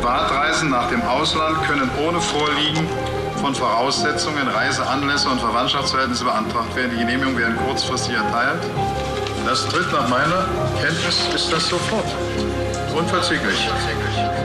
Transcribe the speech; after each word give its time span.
Privatreisen 0.00 0.70
nach 0.70 0.88
dem 0.88 1.02
Ausland 1.02 1.62
können 1.64 1.90
ohne 2.02 2.18
Vorliegen 2.22 2.88
von 3.38 3.54
Voraussetzungen, 3.54 4.48
Reiseanlässe 4.48 5.28
und 5.28 5.38
Verwandtschaftsverhältnisse 5.38 6.24
beantragt 6.24 6.74
werden. 6.74 6.92
Die 6.92 7.04
Genehmigung 7.04 7.36
werden 7.36 7.54
kurzfristig 7.66 8.14
erteilt. 8.14 8.62
Das 9.44 9.68
tritt 9.68 9.92
nach 9.92 10.08
meiner 10.08 10.48
Kenntnis 10.80 11.28
ist 11.34 11.52
das 11.52 11.68
sofort. 11.68 12.06
Unverzüglich. 12.96 13.68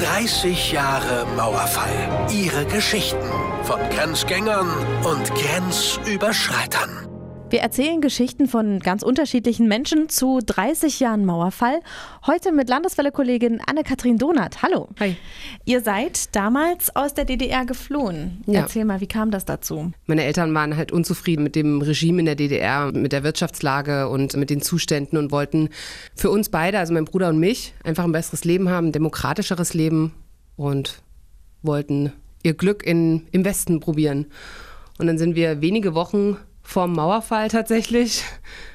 30 0.01 0.73
Jahre 0.73 1.25
Mauerfall. 1.37 2.27
Ihre 2.29 2.65
Geschichten 2.65 3.31
von 3.63 3.79
Grenzgängern 3.91 4.67
und 5.03 5.33
Grenzüberschreitern. 5.35 7.04
Wir 7.55 7.61
erzählen 7.61 8.01
Geschichten 8.01 8.49
von 8.49 8.79
ganz 8.79 9.01
unterschiedlichen 9.01 9.69
Menschen 9.69 10.09
zu 10.09 10.41
30 10.45 10.99
Jahren 10.99 11.23
Mauerfall. 11.23 11.79
Heute 12.27 12.51
mit 12.51 12.67
Landeswelle-Kollegin 12.67 13.61
Anne-Kathrin 13.65 14.17
Donath. 14.17 14.61
Hallo. 14.61 14.89
Hi. 14.99 15.15
Ihr 15.63 15.79
seid 15.79 16.35
damals 16.35 16.93
aus 16.97 17.13
der 17.13 17.23
DDR 17.23 17.65
geflohen. 17.65 18.43
Ja. 18.45 18.59
Erzähl 18.59 18.83
mal, 18.83 18.99
wie 18.99 19.07
kam 19.07 19.31
das 19.31 19.45
dazu? 19.45 19.93
Meine 20.05 20.25
Eltern 20.25 20.53
waren 20.53 20.75
halt 20.75 20.91
unzufrieden 20.91 21.45
mit 21.45 21.55
dem 21.55 21.81
Regime 21.81 22.19
in 22.19 22.25
der 22.25 22.35
DDR, 22.35 22.91
mit 22.91 23.13
der 23.13 23.23
Wirtschaftslage 23.23 24.09
und 24.09 24.35
mit 24.35 24.49
den 24.49 24.61
Zuständen 24.61 25.17
und 25.17 25.31
wollten 25.31 25.69
für 26.13 26.31
uns 26.31 26.49
beide, 26.49 26.77
also 26.77 26.93
mein 26.93 27.05
Bruder 27.05 27.29
und 27.29 27.39
mich, 27.39 27.73
einfach 27.85 28.03
ein 28.03 28.11
besseres 28.11 28.43
Leben 28.43 28.67
haben, 28.67 28.87
ein 28.87 28.91
demokratischeres 28.91 29.73
Leben 29.73 30.13
und 30.57 31.01
wollten 31.61 32.11
ihr 32.43 32.53
Glück 32.53 32.85
in, 32.85 33.27
im 33.31 33.45
Westen 33.45 33.79
probieren. 33.79 34.25
Und 34.97 35.07
dann 35.07 35.17
sind 35.17 35.35
wir 35.37 35.61
wenige 35.61 35.93
Wochen 35.93 36.35
vorm 36.65 36.93
Mauerfall 36.93 37.47
tatsächlich, 37.47 38.23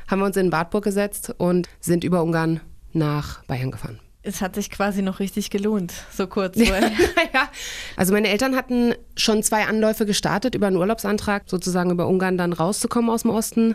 haben 0.09 0.21
wir 0.21 0.27
uns 0.27 0.37
in 0.37 0.53
Wartburg 0.53 0.85
gesetzt 0.85 1.35
und 1.37 1.69
sind 1.81 2.05
über 2.05 2.23
Ungarn 2.23 2.61
nach 2.93 3.45
Bayern 3.45 3.71
gefahren. 3.71 3.99
Es 4.23 4.43
hat 4.43 4.55
sich 4.55 4.71
quasi 4.71 5.03
noch 5.03 5.19
richtig 5.19 5.51
gelohnt, 5.51 5.93
so 6.15 6.27
kurz 6.27 6.57
vorher. 6.63 6.91
ja, 7.33 7.49
also 7.97 8.13
meine 8.13 8.29
Eltern 8.29 8.55
hatten 8.55 8.95
schon 9.17 9.43
zwei 9.43 9.67
Anläufe 9.67 10.07
gestartet 10.07 10.55
über 10.55 10.67
einen 10.67 10.77
Urlaubsantrag, 10.77 11.45
sozusagen 11.47 11.91
über 11.91 12.07
Ungarn 12.07 12.39
dann 12.39 12.53
rauszukommen 12.53 13.11
aus 13.11 13.23
dem 13.23 13.31
Osten. 13.31 13.75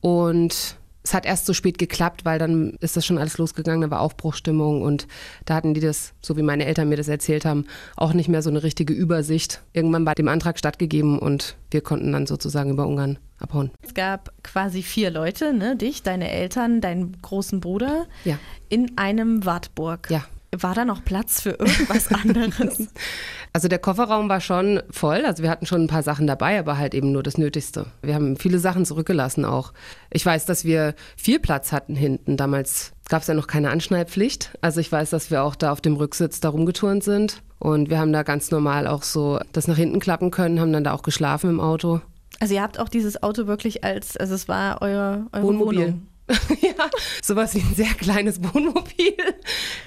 Und 0.00 0.76
es 1.02 1.14
hat 1.14 1.24
erst 1.24 1.46
so 1.46 1.54
spät 1.54 1.78
geklappt, 1.78 2.24
weil 2.24 2.38
dann 2.38 2.76
ist 2.80 2.96
das 2.96 3.06
schon 3.06 3.18
alles 3.18 3.38
losgegangen, 3.38 3.80
da 3.80 3.90
war 3.90 4.00
Aufbruchstimmung 4.00 4.82
und 4.82 5.06
da 5.44 5.54
hatten 5.54 5.74
die 5.74 5.80
das, 5.80 6.12
so 6.20 6.36
wie 6.36 6.42
meine 6.42 6.66
Eltern 6.66 6.88
mir 6.88 6.96
das 6.96 7.08
erzählt 7.08 7.44
haben, 7.44 7.66
auch 7.96 8.12
nicht 8.12 8.28
mehr 8.28 8.42
so 8.42 8.50
eine 8.50 8.62
richtige 8.62 8.92
Übersicht. 8.92 9.62
Irgendwann 9.72 10.04
war 10.04 10.14
dem 10.14 10.28
Antrag 10.28 10.58
stattgegeben 10.58 11.18
und 11.18 11.56
wir 11.70 11.80
konnten 11.80 12.12
dann 12.12 12.26
sozusagen 12.26 12.70
über 12.70 12.86
Ungarn 12.86 13.18
abhauen. 13.38 13.70
Es 13.82 13.94
gab 13.94 14.30
quasi 14.42 14.82
vier 14.82 15.10
Leute, 15.10 15.54
ne? 15.54 15.76
dich, 15.76 16.02
deine 16.02 16.30
Eltern, 16.30 16.80
deinen 16.80 17.20
großen 17.22 17.60
Bruder, 17.60 18.06
ja. 18.24 18.38
in 18.68 18.98
einem 18.98 19.44
Wartburg. 19.46 20.10
Ja. 20.10 20.24
War 20.56 20.74
da 20.74 20.84
noch 20.84 21.04
Platz 21.04 21.40
für 21.40 21.50
irgendwas 21.50 22.08
anderes? 22.12 22.88
Also 23.52 23.68
der 23.68 23.78
Kofferraum 23.78 24.28
war 24.28 24.40
schon 24.40 24.82
voll. 24.90 25.24
Also 25.24 25.42
wir 25.42 25.50
hatten 25.50 25.66
schon 25.66 25.82
ein 25.82 25.88
paar 25.88 26.02
Sachen 26.02 26.26
dabei, 26.26 26.58
aber 26.58 26.76
halt 26.76 26.94
eben 26.94 27.12
nur 27.12 27.22
das 27.22 27.38
Nötigste. 27.38 27.86
Wir 28.02 28.14
haben 28.14 28.36
viele 28.36 28.58
Sachen 28.58 28.84
zurückgelassen 28.84 29.44
auch. 29.44 29.72
Ich 30.10 30.26
weiß, 30.26 30.46
dass 30.46 30.64
wir 30.64 30.94
viel 31.16 31.38
Platz 31.38 31.70
hatten 31.70 31.94
hinten. 31.94 32.36
Damals 32.36 32.92
gab 33.08 33.22
es 33.22 33.28
ja 33.28 33.34
noch 33.34 33.46
keine 33.46 33.70
Anschneidpflicht. 33.70 34.58
Also 34.60 34.80
ich 34.80 34.90
weiß, 34.90 35.10
dass 35.10 35.30
wir 35.30 35.44
auch 35.44 35.54
da 35.54 35.70
auf 35.70 35.80
dem 35.80 35.96
Rücksitz 35.96 36.40
da 36.40 36.48
rumgeturnt 36.48 37.04
sind. 37.04 37.42
Und 37.60 37.90
wir 37.90 37.98
haben 37.98 38.12
da 38.12 38.22
ganz 38.22 38.50
normal 38.50 38.86
auch 38.86 39.02
so 39.02 39.38
das 39.52 39.68
nach 39.68 39.76
hinten 39.76 40.00
klappen 40.00 40.30
können, 40.30 40.60
haben 40.60 40.72
dann 40.72 40.84
da 40.84 40.92
auch 40.92 41.02
geschlafen 41.02 41.50
im 41.50 41.60
Auto. 41.60 42.00
Also 42.40 42.54
ihr 42.54 42.62
habt 42.62 42.80
auch 42.80 42.88
dieses 42.88 43.22
Auto 43.22 43.46
wirklich 43.46 43.84
als, 43.84 44.16
also 44.16 44.34
es 44.34 44.48
war 44.48 44.80
euer, 44.80 45.26
eure 45.32 45.42
Wohnmobil. 45.44 45.78
Wohnung. 45.78 46.06
ja, 46.60 46.88
sowas 47.22 47.54
wie 47.54 47.60
ein 47.60 47.74
sehr 47.74 47.92
kleines 47.94 48.42
Wohnmobil. 48.42 49.14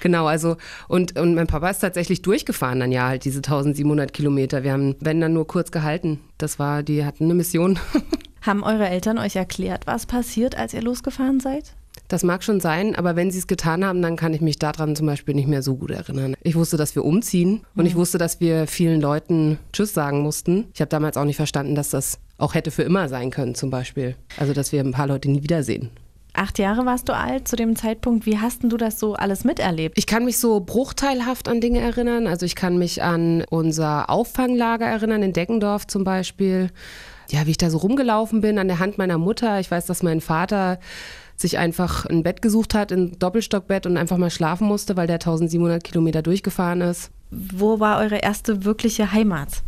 Genau, 0.04 0.26
also 0.26 0.56
und, 0.86 1.18
und 1.18 1.34
mein 1.34 1.48
Papa 1.48 1.70
ist 1.70 1.80
tatsächlich 1.80 2.22
durchgefahren 2.22 2.78
dann 2.78 2.92
ja 2.92 3.08
halt 3.08 3.24
diese 3.24 3.38
1700 3.38 4.12
Kilometer. 4.12 4.62
Wir 4.62 4.72
haben, 4.72 4.94
wenn 5.00 5.20
dann 5.20 5.32
nur 5.32 5.48
kurz 5.48 5.72
gehalten. 5.72 6.20
Das 6.38 6.60
war, 6.60 6.84
die 6.84 7.04
hatten 7.04 7.24
eine 7.24 7.34
Mission. 7.34 7.80
haben 8.42 8.62
eure 8.62 8.88
Eltern 8.88 9.18
euch 9.18 9.34
erklärt, 9.34 9.86
was 9.86 10.06
passiert, 10.06 10.56
als 10.56 10.74
ihr 10.74 10.82
losgefahren 10.82 11.40
seid? 11.40 11.74
Das 12.08 12.22
mag 12.22 12.44
schon 12.44 12.60
sein, 12.60 12.94
aber 12.96 13.16
wenn 13.16 13.30
sie 13.30 13.38
es 13.38 13.46
getan 13.46 13.84
haben, 13.84 14.02
dann 14.02 14.16
kann 14.16 14.34
ich 14.34 14.42
mich 14.42 14.58
daran 14.58 14.94
zum 14.94 15.06
Beispiel 15.06 15.34
nicht 15.34 15.48
mehr 15.48 15.62
so 15.62 15.76
gut 15.76 15.90
erinnern. 15.90 16.34
Ich 16.42 16.54
wusste, 16.54 16.76
dass 16.76 16.94
wir 16.94 17.04
umziehen 17.04 17.62
und 17.74 17.86
ich 17.86 17.94
mhm. 17.94 17.98
wusste, 17.98 18.18
dass 18.18 18.40
wir 18.40 18.66
vielen 18.66 19.00
Leuten 19.00 19.58
Tschüss 19.72 19.94
sagen 19.94 20.20
mussten. 20.20 20.66
Ich 20.74 20.82
habe 20.82 20.90
damals 20.90 21.16
auch 21.16 21.24
nicht 21.24 21.36
verstanden, 21.36 21.74
dass 21.74 21.88
das 21.88 22.18
auch 22.36 22.52
hätte 22.52 22.70
für 22.70 22.82
immer 22.82 23.08
sein 23.08 23.30
können, 23.30 23.54
zum 23.54 23.70
Beispiel. 23.70 24.16
Also, 24.36 24.52
dass 24.52 24.70
wir 24.70 24.80
ein 24.80 24.92
paar 24.92 25.06
Leute 25.06 25.30
nie 25.30 25.42
wiedersehen. 25.42 25.90
Acht 26.36 26.58
Jahre 26.58 26.84
warst 26.84 27.08
du 27.08 27.14
alt 27.14 27.46
zu 27.46 27.54
dem 27.54 27.76
Zeitpunkt. 27.76 28.26
Wie 28.26 28.38
hast 28.38 28.64
du 28.64 28.76
das 28.76 28.98
so 28.98 29.14
alles 29.14 29.44
miterlebt? 29.44 29.96
Ich 29.96 30.08
kann 30.08 30.24
mich 30.24 30.38
so 30.38 30.58
bruchteilhaft 30.58 31.48
an 31.48 31.60
Dinge 31.60 31.78
erinnern. 31.80 32.26
Also 32.26 32.44
ich 32.44 32.56
kann 32.56 32.76
mich 32.76 33.04
an 33.04 33.44
unser 33.50 34.10
Auffanglager 34.10 34.84
erinnern, 34.84 35.22
in 35.22 35.32
Deckendorf 35.32 35.86
zum 35.86 36.02
Beispiel. 36.02 36.70
Ja, 37.30 37.46
wie 37.46 37.52
ich 37.52 37.56
da 37.56 37.70
so 37.70 37.78
rumgelaufen 37.78 38.40
bin 38.40 38.58
an 38.58 38.66
der 38.66 38.80
Hand 38.80 38.98
meiner 38.98 39.16
Mutter. 39.16 39.60
Ich 39.60 39.70
weiß, 39.70 39.86
dass 39.86 40.02
mein 40.02 40.20
Vater 40.20 40.80
sich 41.36 41.56
einfach 41.56 42.04
ein 42.06 42.24
Bett 42.24 42.42
gesucht 42.42 42.74
hat, 42.74 42.90
ein 42.90 43.16
Doppelstockbett 43.16 43.86
und 43.86 43.96
einfach 43.96 44.16
mal 44.16 44.30
schlafen 44.30 44.66
musste, 44.66 44.96
weil 44.96 45.06
der 45.06 45.16
1700 45.16 45.84
Kilometer 45.84 46.20
durchgefahren 46.20 46.80
ist. 46.80 47.12
Wo 47.30 47.78
war 47.78 48.00
eure 48.00 48.18
erste 48.18 48.64
wirkliche 48.64 49.12
Heimat? 49.12 49.62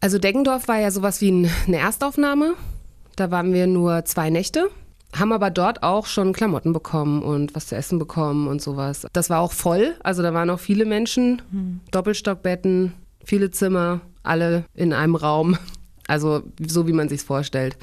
Also 0.00 0.18
Deggendorf 0.18 0.66
war 0.66 0.78
ja 0.78 0.90
sowas 0.90 1.20
wie 1.20 1.46
eine 1.66 1.76
Erstaufnahme. 1.76 2.54
Da 3.16 3.30
waren 3.30 3.52
wir 3.52 3.66
nur 3.66 4.06
zwei 4.06 4.30
Nächte 4.30 4.70
haben 5.14 5.32
aber 5.32 5.50
dort 5.50 5.82
auch 5.82 6.06
schon 6.06 6.32
Klamotten 6.32 6.72
bekommen 6.72 7.22
und 7.22 7.54
was 7.54 7.66
zu 7.66 7.76
essen 7.76 7.98
bekommen 7.98 8.48
und 8.48 8.60
sowas. 8.60 9.06
Das 9.12 9.30
war 9.30 9.40
auch 9.40 9.52
voll, 9.52 9.94
also 10.02 10.22
da 10.22 10.34
waren 10.34 10.50
auch 10.50 10.60
viele 10.60 10.84
Menschen, 10.84 11.42
mhm. 11.50 11.80
Doppelstockbetten, 11.90 12.92
viele 13.24 13.50
Zimmer, 13.50 14.00
alle 14.22 14.64
in 14.74 14.92
einem 14.92 15.16
Raum. 15.16 15.56
Also 16.06 16.42
so 16.60 16.86
wie 16.86 16.92
man 16.92 17.08
sich 17.08 17.22
vorstellt. 17.22 17.78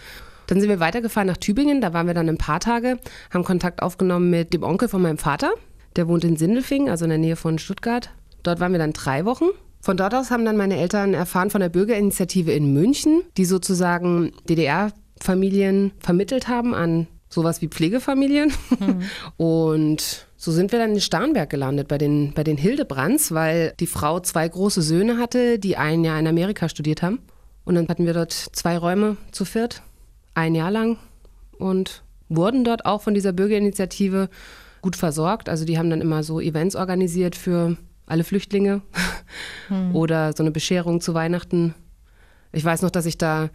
Dann 0.45 0.59
sind 0.59 0.69
wir 0.69 0.79
weitergefahren 0.79 1.25
nach 1.25 1.37
Tübingen, 1.37 1.81
da 1.81 1.91
waren 1.91 2.05
wir 2.05 2.13
dann 2.13 2.29
ein 2.29 2.37
paar 2.37 2.59
Tage, 2.59 2.99
haben 3.31 3.43
Kontakt 3.43 3.81
aufgenommen 3.81 4.29
mit 4.29 4.53
dem 4.53 4.61
Onkel 4.61 4.89
von 4.89 5.01
meinem 5.01 5.17
Vater. 5.17 5.49
Der 5.95 6.07
wohnt 6.07 6.23
in 6.23 6.37
Sindelfingen, 6.37 6.87
also 6.87 7.05
in 7.05 7.09
der 7.09 7.17
Nähe 7.17 7.35
von 7.35 7.57
Stuttgart. 7.57 8.11
Dort 8.43 8.59
waren 8.59 8.73
wir 8.73 8.77
dann 8.77 8.93
drei 8.93 9.25
Wochen. 9.25 9.45
Von 9.81 9.97
dort 9.97 10.13
aus 10.13 10.29
haben 10.29 10.45
dann 10.45 10.55
meine 10.55 10.77
Eltern 10.77 11.15
erfahren 11.15 11.49
von 11.49 11.61
der 11.61 11.69
Bürgerinitiative 11.69 12.51
in 12.51 12.73
München, 12.73 13.23
die 13.37 13.45
sozusagen 13.45 14.33
DDR-Familien 14.47 15.93
vermittelt 15.99 16.47
haben 16.47 16.75
an 16.75 17.07
sowas 17.31 17.61
wie 17.61 17.67
Pflegefamilien. 17.67 18.51
Mhm. 18.79 19.01
Und 19.37 20.27
so 20.37 20.51
sind 20.51 20.71
wir 20.71 20.79
dann 20.79 20.93
in 20.93 21.01
Starnberg 21.01 21.49
gelandet 21.49 21.87
bei 21.87 21.97
den, 21.97 22.33
bei 22.33 22.43
den 22.43 22.57
Hildebrands, 22.57 23.31
weil 23.31 23.73
die 23.79 23.87
Frau 23.87 24.19
zwei 24.19 24.47
große 24.47 24.81
Söhne 24.81 25.17
hatte, 25.17 25.57
die 25.57 25.77
ein 25.77 26.03
Jahr 26.03 26.19
in 26.19 26.27
Amerika 26.27 26.69
studiert 26.69 27.01
haben. 27.01 27.19
Und 27.63 27.75
dann 27.75 27.87
hatten 27.87 28.05
wir 28.05 28.13
dort 28.13 28.31
zwei 28.31 28.77
Räume 28.77 29.17
zu 29.31 29.45
viert, 29.45 29.81
ein 30.33 30.55
Jahr 30.55 30.71
lang 30.71 30.97
und 31.57 32.03
wurden 32.27 32.63
dort 32.63 32.85
auch 32.85 33.01
von 33.01 33.13
dieser 33.13 33.33
Bürgerinitiative 33.33 34.29
gut 34.81 34.95
versorgt. 34.95 35.47
Also 35.47 35.63
die 35.63 35.77
haben 35.77 35.89
dann 35.89 36.01
immer 36.01 36.23
so 36.23 36.39
Events 36.39 36.75
organisiert 36.75 37.35
für 37.35 37.77
alle 38.07 38.23
Flüchtlinge 38.23 38.81
mhm. 39.69 39.95
oder 39.95 40.33
so 40.33 40.43
eine 40.43 40.51
Bescherung 40.51 41.01
zu 41.01 41.13
Weihnachten. 41.13 41.75
Ich 42.51 42.65
weiß 42.65 42.81
noch, 42.81 42.91
dass 42.91 43.05
ich 43.05 43.17
da 43.17 43.49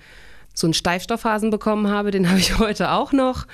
so 0.56 0.66
einen 0.66 0.74
Steifstoffhasen 0.74 1.50
bekommen 1.50 1.88
habe, 1.88 2.10
den 2.10 2.28
habe 2.30 2.40
ich 2.40 2.58
heute 2.58 2.90
auch 2.90 3.12
noch. 3.12 3.46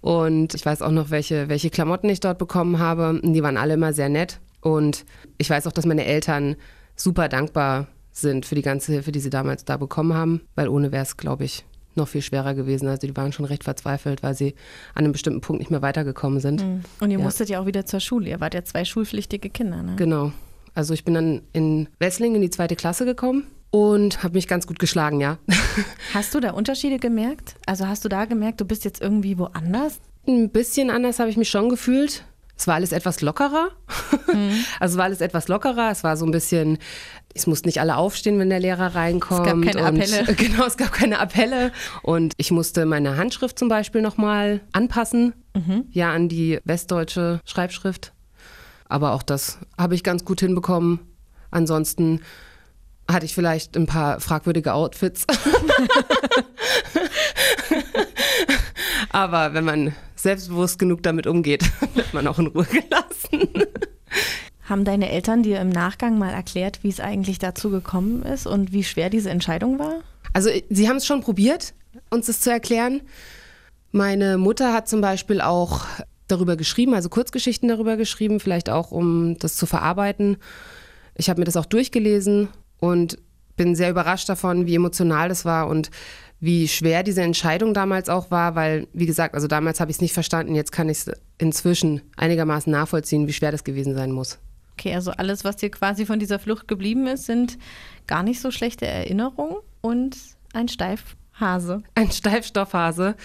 Und 0.00 0.54
ich 0.54 0.64
weiß 0.64 0.82
auch 0.82 0.90
noch, 0.90 1.10
welche, 1.10 1.48
welche 1.48 1.70
Klamotten 1.70 2.08
ich 2.08 2.20
dort 2.20 2.38
bekommen 2.38 2.78
habe. 2.78 3.20
Die 3.22 3.42
waren 3.42 3.56
alle 3.56 3.74
immer 3.74 3.92
sehr 3.92 4.08
nett. 4.08 4.40
Und 4.60 5.04
ich 5.38 5.48
weiß 5.50 5.66
auch, 5.66 5.72
dass 5.72 5.86
meine 5.86 6.04
Eltern 6.04 6.56
super 6.96 7.28
dankbar 7.28 7.86
sind 8.10 8.46
für 8.46 8.54
die 8.54 8.62
ganze 8.62 8.92
Hilfe, 8.92 9.12
die 9.12 9.20
sie 9.20 9.30
damals 9.30 9.64
da 9.64 9.76
bekommen 9.76 10.14
haben, 10.14 10.40
weil 10.54 10.68
ohne 10.68 10.90
wäre 10.90 11.02
es, 11.02 11.18
glaube 11.18 11.44
ich, 11.44 11.64
noch 11.94 12.08
viel 12.08 12.22
schwerer 12.22 12.54
gewesen. 12.54 12.88
Also 12.88 13.06
die 13.06 13.16
waren 13.16 13.32
schon 13.32 13.44
recht 13.44 13.64
verzweifelt, 13.64 14.22
weil 14.22 14.34
sie 14.34 14.54
an 14.94 15.04
einem 15.04 15.12
bestimmten 15.12 15.42
Punkt 15.42 15.60
nicht 15.60 15.70
mehr 15.70 15.82
weitergekommen 15.82 16.40
sind. 16.40 16.62
Mhm. 16.62 16.80
Und 17.00 17.10
ihr 17.10 17.18
ja. 17.18 17.24
musstet 17.24 17.50
ja 17.50 17.60
auch 17.60 17.66
wieder 17.66 17.84
zur 17.84 18.00
Schule. 18.00 18.30
Ihr 18.30 18.40
wart 18.40 18.54
ja 18.54 18.64
zwei 18.64 18.84
schulpflichtige 18.84 19.50
Kinder, 19.50 19.82
ne? 19.82 19.96
Genau. 19.96 20.32
Also 20.74 20.94
ich 20.94 21.04
bin 21.04 21.14
dann 21.14 21.42
in 21.52 21.88
Wessling 21.98 22.34
in 22.34 22.42
die 22.42 22.50
zweite 22.50 22.76
Klasse 22.76 23.04
gekommen 23.04 23.46
und 23.70 24.22
habe 24.22 24.34
mich 24.34 24.48
ganz 24.48 24.66
gut 24.66 24.78
geschlagen, 24.78 25.20
ja. 25.20 25.38
Hast 26.14 26.34
du 26.34 26.40
da 26.40 26.50
Unterschiede 26.50 26.98
gemerkt? 26.98 27.56
Also 27.66 27.86
hast 27.86 28.04
du 28.04 28.08
da 28.08 28.24
gemerkt, 28.24 28.60
du 28.60 28.64
bist 28.64 28.84
jetzt 28.84 29.02
irgendwie 29.02 29.38
woanders? 29.38 30.00
Ein 30.26 30.50
bisschen 30.50 30.90
anders 30.90 31.18
habe 31.18 31.30
ich 31.30 31.36
mich 31.36 31.50
schon 31.50 31.68
gefühlt. 31.68 32.24
Es 32.58 32.66
war 32.66 32.74
alles 32.74 32.92
etwas 32.92 33.20
lockerer. 33.20 33.68
Mhm. 34.32 34.64
Also 34.80 34.94
es 34.94 34.98
war 34.98 35.04
alles 35.04 35.20
etwas 35.20 35.48
lockerer. 35.48 35.90
Es 35.90 36.04
war 36.04 36.16
so 36.16 36.24
ein 36.24 36.30
bisschen, 36.30 36.78
es 37.34 37.46
mussten 37.46 37.68
nicht 37.68 37.80
alle 37.80 37.96
aufstehen, 37.96 38.38
wenn 38.38 38.48
der 38.48 38.60
Lehrer 38.60 38.94
reinkommt. 38.94 39.46
Es 39.46 39.52
gab 39.52 39.62
keine 39.62 39.88
und, 39.88 40.00
Appelle. 40.00 40.34
Genau, 40.36 40.66
es 40.66 40.76
gab 40.76 40.92
keine 40.92 41.18
Appelle. 41.18 41.72
Und 42.02 42.32
ich 42.38 42.50
musste 42.50 42.86
meine 42.86 43.16
Handschrift 43.16 43.58
zum 43.58 43.68
Beispiel 43.68 44.00
nochmal 44.00 44.60
anpassen. 44.72 45.34
Mhm. 45.54 45.84
Ja, 45.90 46.12
an 46.12 46.28
die 46.28 46.60
westdeutsche 46.64 47.40
Schreibschrift. 47.44 48.12
Aber 48.88 49.12
auch 49.12 49.22
das 49.22 49.58
habe 49.76 49.94
ich 49.94 50.02
ganz 50.02 50.24
gut 50.24 50.40
hinbekommen. 50.40 51.00
Ansonsten 51.50 52.20
hatte 53.10 53.26
ich 53.26 53.34
vielleicht 53.34 53.76
ein 53.76 53.86
paar 53.86 54.20
fragwürdige 54.20 54.74
Outfits. 54.74 55.26
Aber 59.10 59.54
wenn 59.54 59.64
man 59.64 59.94
selbstbewusst 60.14 60.78
genug 60.78 61.02
damit 61.02 61.26
umgeht, 61.26 61.64
wird 61.94 62.12
man 62.12 62.26
auch 62.26 62.38
in 62.38 62.48
Ruhe 62.48 62.66
gelassen. 62.66 63.48
Haben 64.62 64.84
deine 64.84 65.10
Eltern 65.10 65.42
dir 65.42 65.60
im 65.60 65.68
Nachgang 65.68 66.18
mal 66.18 66.32
erklärt, 66.32 66.82
wie 66.82 66.88
es 66.88 67.00
eigentlich 67.00 67.38
dazu 67.38 67.70
gekommen 67.70 68.22
ist 68.22 68.46
und 68.46 68.72
wie 68.72 68.82
schwer 68.84 69.10
diese 69.10 69.30
Entscheidung 69.30 69.78
war? 69.78 70.00
Also 70.32 70.50
sie 70.68 70.88
haben 70.88 70.96
es 70.96 71.06
schon 71.06 71.20
probiert, 71.20 71.72
uns 72.10 72.26
das 72.26 72.40
zu 72.40 72.50
erklären. 72.50 73.02
Meine 73.92 74.36
Mutter 74.36 74.74
hat 74.74 74.88
zum 74.88 75.00
Beispiel 75.00 75.40
auch 75.40 75.86
darüber 76.28 76.56
geschrieben, 76.56 76.92
also 76.94 77.08
Kurzgeschichten 77.08 77.68
darüber 77.68 77.96
geschrieben, 77.96 78.40
vielleicht 78.40 78.68
auch 78.68 78.90
um 78.90 79.38
das 79.38 79.54
zu 79.56 79.66
verarbeiten. 79.66 80.38
Ich 81.14 81.30
habe 81.30 81.40
mir 81.40 81.44
das 81.44 81.56
auch 81.56 81.66
durchgelesen 81.66 82.48
und 82.78 83.18
bin 83.56 83.74
sehr 83.74 83.90
überrascht 83.90 84.28
davon, 84.28 84.66
wie 84.66 84.74
emotional 84.74 85.28
das 85.28 85.44
war 85.44 85.68
und 85.68 85.90
wie 86.38 86.68
schwer 86.68 87.02
diese 87.02 87.22
Entscheidung 87.22 87.72
damals 87.72 88.08
auch 88.08 88.30
war, 88.30 88.54
weil, 88.54 88.86
wie 88.92 89.06
gesagt, 89.06 89.34
also 89.34 89.46
damals 89.46 89.80
habe 89.80 89.90
ich 89.90 89.96
es 89.96 90.00
nicht 90.02 90.12
verstanden, 90.12 90.54
jetzt 90.54 90.70
kann 90.70 90.88
ich 90.88 90.98
es 90.98 91.10
inzwischen 91.38 92.02
einigermaßen 92.16 92.70
nachvollziehen, 92.70 93.26
wie 93.26 93.32
schwer 93.32 93.52
das 93.52 93.64
gewesen 93.64 93.94
sein 93.94 94.12
muss. 94.12 94.38
Okay, 94.72 94.94
also 94.94 95.12
alles, 95.12 95.44
was 95.44 95.56
dir 95.56 95.70
quasi 95.70 96.04
von 96.04 96.18
dieser 96.18 96.38
Flucht 96.38 96.68
geblieben 96.68 97.06
ist, 97.06 97.24
sind 97.24 97.56
gar 98.06 98.22
nicht 98.22 98.40
so 98.40 98.50
schlechte 98.50 98.86
Erinnerungen 98.86 99.56
und 99.80 100.18
ein 100.52 100.68
Steifhase. 100.68 101.82
Ein 101.94 102.12
Steifstoffhase 102.12 103.16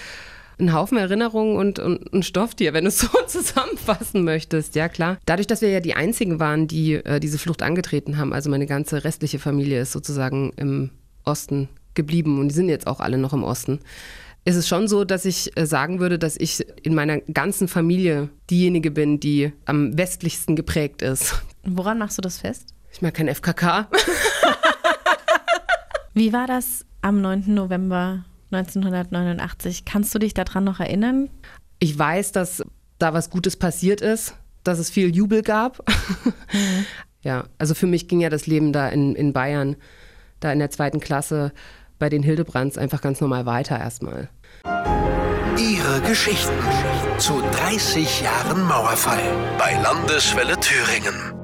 ein 0.61 0.73
Haufen 0.73 0.97
Erinnerungen 0.97 1.57
und, 1.57 1.79
und 1.79 2.13
ein 2.13 2.23
Stofftier, 2.23 2.73
wenn 2.73 2.85
du 2.85 2.89
es 2.89 2.99
so 2.99 3.07
zusammenfassen 3.27 4.23
möchtest. 4.23 4.75
Ja, 4.75 4.87
klar. 4.87 5.17
Dadurch, 5.25 5.47
dass 5.47 5.61
wir 5.61 5.69
ja 5.69 5.79
die 5.79 5.95
einzigen 5.95 6.39
waren, 6.39 6.67
die 6.67 6.93
äh, 6.93 7.19
diese 7.19 7.37
Flucht 7.37 7.61
angetreten 7.61 8.17
haben, 8.17 8.33
also 8.33 8.49
meine 8.49 8.67
ganze 8.67 9.03
restliche 9.03 9.39
Familie 9.39 9.81
ist 9.81 9.91
sozusagen 9.91 10.53
im 10.55 10.91
Osten 11.23 11.69
geblieben 11.93 12.39
und 12.39 12.49
die 12.49 12.55
sind 12.55 12.69
jetzt 12.69 12.87
auch 12.87 12.99
alle 12.99 13.17
noch 13.17 13.33
im 13.33 13.43
Osten. 13.43 13.79
Ist 14.43 14.55
es 14.55 14.67
schon 14.67 14.87
so, 14.87 15.03
dass 15.03 15.25
ich 15.25 15.55
äh, 15.55 15.65
sagen 15.65 15.99
würde, 15.99 16.17
dass 16.17 16.37
ich 16.37 16.65
in 16.81 16.95
meiner 16.95 17.19
ganzen 17.19 17.67
Familie 17.67 18.29
diejenige 18.49 18.89
bin, 18.89 19.19
die 19.19 19.51
am 19.65 19.97
westlichsten 19.97 20.55
geprägt 20.55 21.01
ist. 21.01 21.35
Woran 21.63 21.99
machst 21.99 22.17
du 22.17 22.21
das 22.21 22.39
fest? 22.39 22.73
Ich 22.91 23.01
mag 23.01 23.13
kein 23.13 23.33
FKK. 23.33 23.87
Wie 26.13 26.33
war 26.33 26.47
das 26.47 26.85
am 27.01 27.21
9. 27.21 27.53
November 27.53 28.25
1989. 28.51 29.85
Kannst 29.85 30.13
du 30.13 30.19
dich 30.19 30.33
daran 30.33 30.63
noch 30.63 30.79
erinnern? 30.79 31.29
Ich 31.79 31.97
weiß, 31.97 32.31
dass 32.31 32.63
da 32.99 33.13
was 33.13 33.29
Gutes 33.29 33.57
passiert 33.57 34.01
ist, 34.01 34.35
dass 34.63 34.79
es 34.79 34.89
viel 34.89 35.15
Jubel 35.15 35.41
gab. 35.41 35.87
Mhm. 36.53 36.85
Ja, 37.23 37.43
also 37.59 37.75
für 37.75 37.85
mich 37.85 38.07
ging 38.07 38.19
ja 38.19 38.29
das 38.29 38.47
Leben 38.47 38.73
da 38.73 38.89
in, 38.89 39.15
in 39.15 39.31
Bayern, 39.31 39.75
da 40.39 40.51
in 40.51 40.57
der 40.57 40.71
zweiten 40.71 40.99
Klasse 40.99 41.51
bei 41.99 42.09
den 42.09 42.23
Hildebrands 42.23 42.79
einfach 42.79 42.99
ganz 43.01 43.21
normal 43.21 43.45
weiter 43.45 43.79
erstmal. 43.79 44.29
Ihre 45.57 46.01
Geschichten 46.01 46.57
zu 47.19 47.41
30 47.51 48.21
Jahren 48.21 48.63
Mauerfall 48.63 49.21
bei 49.59 49.79
Landeswelle 49.83 50.59
Thüringen. 50.59 51.40